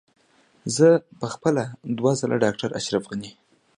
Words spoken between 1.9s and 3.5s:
دوه ځله ډاکټر اشرف غني.